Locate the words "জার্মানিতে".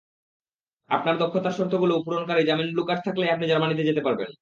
3.47-3.87